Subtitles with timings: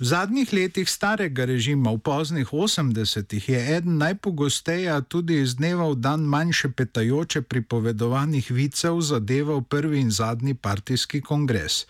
[0.00, 6.00] V zadnjih letih starega režima, v poznih 80-ih, je eden najpogosteje, tudi iz dneva v
[6.00, 11.84] dan manjše petajoče pripovedovanih vicev, zadeval prvi in zadnji partijski kongres.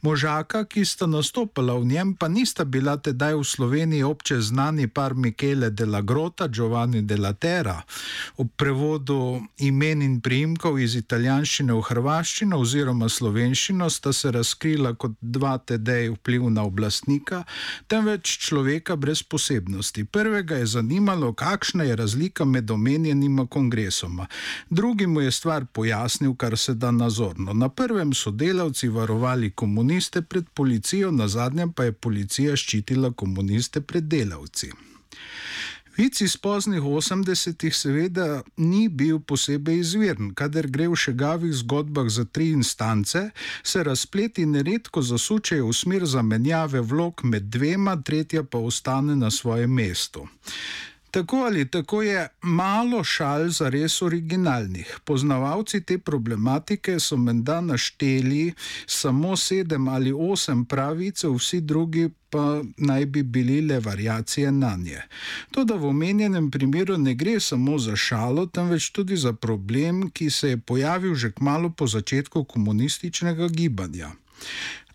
[0.00, 5.12] Možaka, ki sta nastopila v njem, pa nista bila tedaj v Sloveniji obče znani par
[5.14, 7.82] Michele de la Grota, Giovanni de la Terra.
[8.40, 15.12] V prevodu imen in priimkov iz italijanščine v hrvaščino oziroma slovenščino sta se razkrila kot
[15.20, 17.44] dva tedej vplivna oblastnika
[17.86, 20.04] temveč človeka brez posebnosti.
[20.04, 24.26] Prvega je zanimalo, kakšna je razlika med omenjenima kongresoma.
[24.70, 27.52] Drugi mu je stvar pojasnil, kar se da nazorno.
[27.52, 33.80] Na prvem so delavci varovali komuniste pred policijo, na zadnjem pa je policija ščitila komuniste
[33.80, 34.89] pred delavci.
[35.96, 40.30] Vic iz poznih 80-ih seveda ni bil posebej izviren.
[40.34, 43.30] Kader gre v šegavih zgodbah za tri instance,
[43.62, 49.74] se razpleti neredko zasučejo v smer zamenjave vlog med dvema, tretja pa ostane na svojem
[49.74, 50.28] mestu.
[51.10, 54.98] Tako ali tako je malo šal za res originalnih.
[55.04, 58.52] Poznavalci te problematike so menda našteli
[58.86, 65.02] samo sedem ali osem pravicev, vsi drugi pa naj bi bili le variacije na nje.
[65.50, 70.30] To, da v omenjenem primeru ne gre samo za šalo, temveč tudi za problem, ki
[70.30, 74.10] se je pojavil že kmalo po začetku komunističnega gibanja.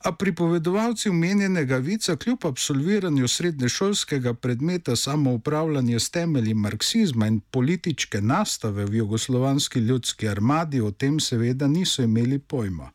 [0.06, 8.86] A pripovedovalci omenjenega vica, kljub absolviranju srednješolskega predmeta samoupravljanja s temelji marksizma in politične nastave
[8.86, 12.92] v jugoslovanski ljudski armadi, o tem seveda niso imeli pojma.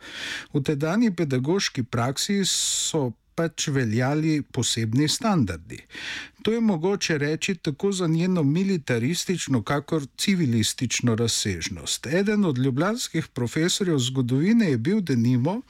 [0.55, 5.78] V tedajni pedagoški praksi so pač veljali posebni standardi.
[6.42, 12.06] To je mogoče reči tako za njeno militaristično, kakor civilistično razsežnost.
[12.06, 15.61] Eden od ljubljanskih profesorjev zgodovine je bil denimo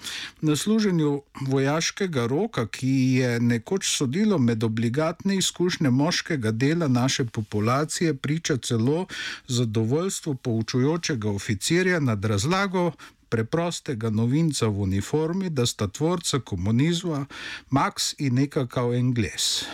[0.41, 8.15] na služenju vojaškega roka, ki je nekoč sodilo med obligatne izkušnje moškega dela naše populacije,
[8.15, 9.07] priča celo
[9.49, 12.93] zadovoljstvo poučujočega oficirja nad razlago
[13.31, 17.27] preprostega novinca v uniformi, da sta tvorca komunizma
[17.71, 19.65] Max in nekakav Engles.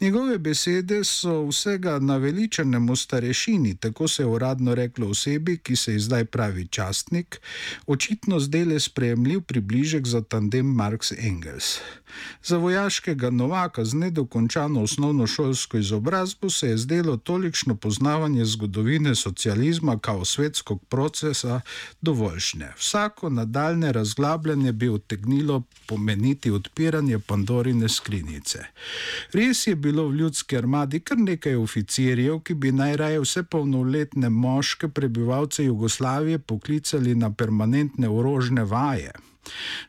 [0.00, 5.98] Njegove besede so vsega naveličanemu starešini, tako se je uradno reklo osebi, ki se je
[5.98, 7.40] zdaj pravi častnik,
[7.86, 11.78] očitno zdele sprejemljiv približek za tandem Marx Engels.
[12.44, 19.98] Za vojaškega novaka z nedokončano osnovno šolsko izobrazbo se je zdelo tolikšno poznavanje zgodovine socializma
[19.98, 21.60] kao svetskog procesa
[22.00, 22.72] dovoljšne.
[22.78, 28.64] Vsako nadaljne razglabljanje bi utegnilo pomeniti odpiranje Pandorine skrinjice.
[29.32, 34.88] Res je bilo v ljudski armadi kar nekaj oficirjev, ki bi najraje vse polnoletne moške
[34.88, 39.12] prebivalce Jugoslavije poklicali na permanentne orožne vaje.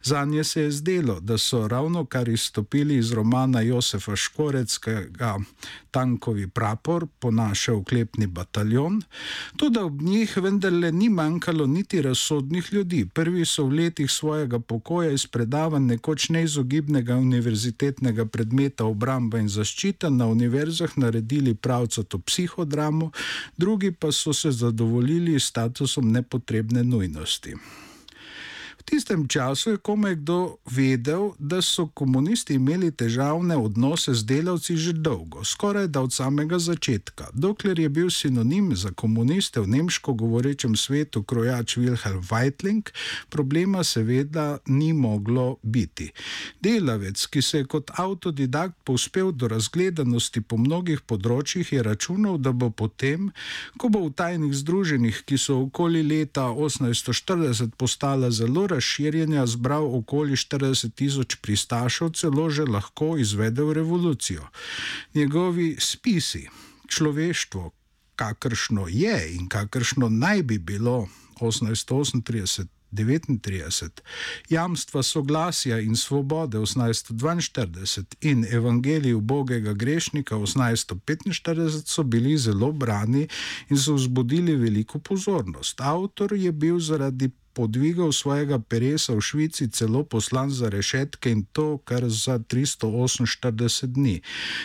[0.04, 5.38] Za nje se je zdelo, da so ravno kar izstopili iz romana Josefa Škoreckega
[5.92, 9.02] Tankovi prapor po naše oklepni bataljon,
[9.58, 13.06] tudi ob njih vendarle ni manjkalo niti razsodnih ljudi.
[13.14, 20.09] Prvi so v letih svojega pokoja iz predavanj nekoč neizogibnega univerzitetnega predmeta obramba in zaščita
[20.09, 23.12] na univerzah naredili pravcato psihodramo,
[23.58, 27.56] drugi pa so se zadovoljili statusom nepotrebne nujnosti
[28.90, 34.94] tistem času je komaj kdo vedel, da so komunisti imeli težavne odnose z delavci že
[34.94, 37.30] dolgo, skoraj da od samega začetka.
[37.34, 42.90] Dokler je bil sinonim za komuniste v nemško govorečem svetu krojač Wilhelm Weitling,
[43.30, 46.10] problema seveda ni moglo biti.
[46.62, 52.52] Delavec, ki se je kot avtodidakt povzpel do razgledanosti po mnogih področjih, je računal, da
[52.52, 53.30] bo potem,
[53.78, 59.85] ko bo v tajnih združenjih, ki so okoli leta 1840 postala zelo razširjena, razširjenja zbral
[59.96, 64.47] okoli 40 tisoč pristašev, celo že lahko izvedel revolucijo.
[65.14, 66.47] Njegovi spisi,
[66.87, 67.72] človeštvo,
[68.16, 71.08] kakršno je in kakršno naj bi bilo
[71.40, 72.67] 1838.
[72.91, 74.02] 39,
[74.49, 83.28] jamstva soglasja in svobode 1842 in evangelij ubogega grešnika 1845 so bili zelo brani
[83.70, 85.82] in so vzbudili veliko pozornost.
[85.82, 91.78] Avtor je bil zaradi podvigov svojega peresa v Švici celo poslan za rešetke in to
[91.78, 94.22] kar za 348 dni.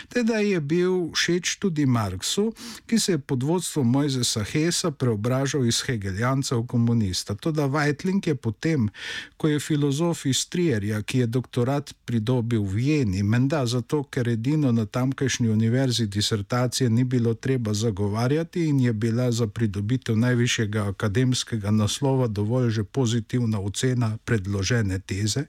[0.09, 2.53] Teda je bil všeč tudi Marksu,
[2.85, 7.35] ki se je pod vodstvom Mojzesa Hesa preobražal iz Hegeljanca v komunista.
[7.35, 8.89] Toda Weitling je potem,
[9.37, 14.71] ko je filozof iz Trierja, ki je doktorat pridobil v Jeni, menda zato, ker edino
[14.71, 21.71] na tamkajšnji univerzi disertacije ni bilo treba zagovarjati in je bila za pridobitev najvišjega akademskega
[21.71, 25.45] naslova dovolj že pozitivna ocena predložene teze,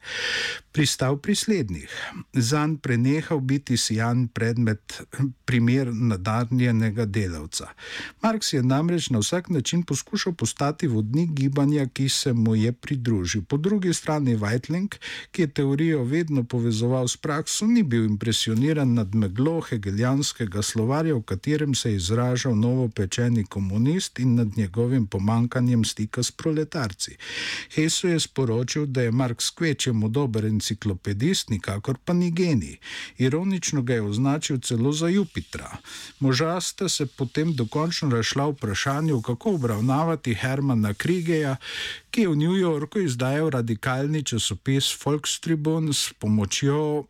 [0.72, 1.90] pristal pri slednjih.
[2.32, 5.00] Zan prenehal biti sijan predmet,
[5.44, 7.70] primer nadarnjenega delavca.
[8.22, 13.42] Marks je namreč na vsak način poskušal postati vodnik gibanja, ki se mu je pridružil.
[13.42, 14.94] Po drugi strani Weitling,
[15.30, 21.22] ki je teorijo vedno povezoval s prakso, ni bil impresioniran nad meglo hegeljanskega slovarja, v
[21.22, 27.15] katerem se je izražal novopečeni komunist in nad njegovim pomankanjem stika s proletarci.
[27.74, 32.76] Hesu je sporočil, da je Marks kvečemu dober enciklopedist, nikakor pa ni genij.
[33.18, 35.76] Ironično ga je označil celo za Jupitra.
[36.20, 41.56] Moža sta se potem dokončno rašla v vprašanju, kako obravnavati Hermana Krigeja,
[42.10, 47.04] ki je v New Yorku izdajal radikalni časopis Volkstribun s pomočjo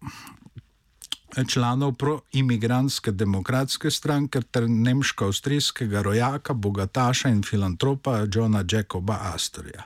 [1.49, 9.85] članov proimigrantske demokratske stranke ter nemško-avstrijskega rojaka, bogataša in filantropa Johna Jacoba Astorja.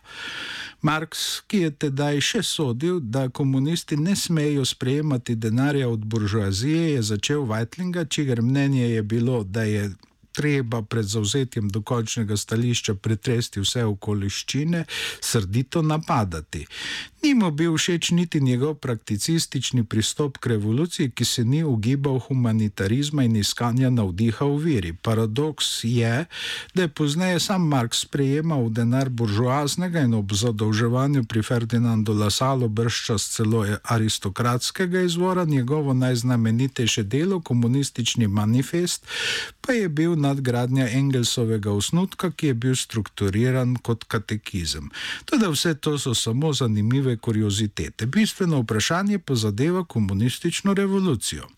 [0.82, 7.02] Marks, ki je tedaj še sodil, da komunisti ne smejo sprejemati denarja od buržoazije, je
[7.02, 9.90] začel Weitlinga, čigar mnenje je bilo, da je
[10.40, 14.84] treba pred zauzetjem dokončnega stališča pretresti vse okoliščine,
[15.20, 16.64] srdito napadati.
[17.20, 23.26] Ni mu bil všeč niti njegov prakticistični pristop k revoluciji, ki se ni ugibal humanitarizma
[23.28, 24.92] in iskanja navdiha v veri.
[24.92, 26.24] Paradoks je,
[26.74, 33.28] da je pozneje sam Marx sprejemal denar buržoaznega in ob zadolževanju pri Ferdinandu Lasalo brščas
[33.36, 39.04] celo aristokratskega izvora, njegovo najznamenitejše delo, komunistični manifest,
[39.60, 44.90] pa je bil nadgradnja Engelsovega osnutka, ki je bil strukturiran kot katekizem.
[45.28, 48.06] Tudi vse to so samo zanimive kuriozitete.
[48.06, 51.48] Bistveno vprašanje pa zadeva komunistično revolucijo.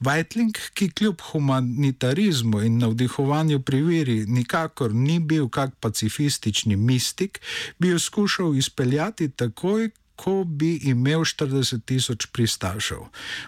[0.00, 7.40] Weitling, ki kljub humanitarizmu in navdihovanju pri veri nikakor ni bil kak pacifistični mistik,
[7.78, 12.98] bi jo skušal izpeljati takoj, ko bi imel 40 tisoč pristašev.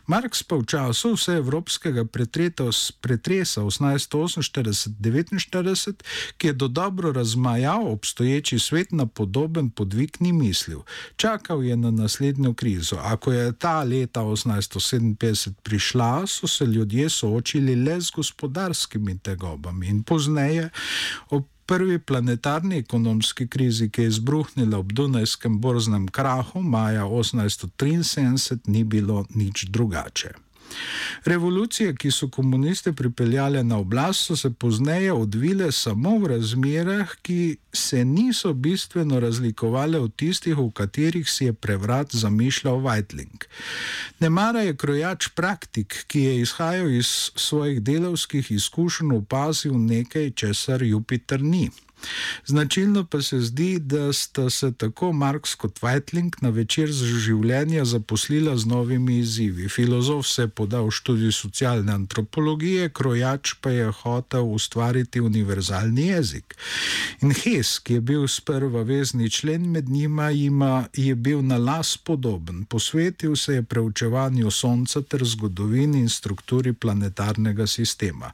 [0.06, 2.04] Marx pa v času vseevropskega
[3.00, 5.94] pretresa 1848-49,
[6.38, 10.80] ki je do dobro razmajal obstoječi svet na podoben podvig, ni mislil.
[11.16, 12.96] Čakal je na naslednjo krizo.
[13.02, 20.02] Ako je ta leta 1857 prišla, so se ljudje soočili le z gospodarskimi tegobami in
[20.02, 20.70] pozneje
[21.30, 28.84] ob prvi planetarni ekonomski krizi, ki je izbruhnila ob Dunajskem borznem krahu maja 1873, ni
[28.84, 30.32] bilo nič drugače.
[31.24, 37.56] Revolucije, ki so komuniste pripeljale na oblast, so se pozneje odvile samo v razmerah, ki
[37.72, 43.44] se niso bistveno razlikovale od tistih, v katerih si je prevrat zamišljal Weitling.
[44.20, 51.42] Nemara je krojač praktik, ki je izhajal iz svojih delovskih izkušenj, opazil nekaj, česar Jupiter
[51.42, 51.70] ni.
[52.46, 57.84] Značilno pa se zdi, da sta se tako Marx kot Weitling na večer z življenja
[57.84, 59.68] zaposlila z novimi izzivi.
[59.68, 66.56] Filozof se je podal v študij socialne antropologije, krojač pa je hotel ustvariti univerzalni jezik.
[67.22, 71.96] In Hes, ki je bil sprva vezni člen med njima, ima, je bil na las
[71.96, 72.64] podoben.
[72.64, 78.32] Posvetil se je preučevanju Sonca ter zgodovini in strukturi planetarnega sistema.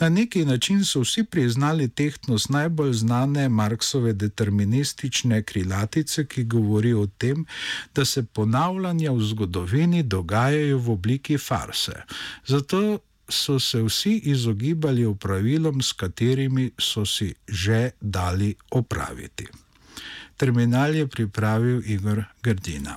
[0.00, 6.92] Na neki način so vsi priznali tehtnost najbolj znanega znane Marksove deterministične krilatice, ki govori
[6.94, 7.44] o tem,
[7.94, 12.02] da se ponavljanja v zgodovini dogajajo v obliki farse.
[12.46, 19.46] Zato so se vsi izogibali opravilom, s katerimi so si že dali opraviti.
[20.36, 22.96] Terminal je pripravil Igor Grdina.